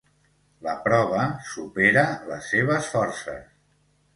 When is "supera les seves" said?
1.49-2.91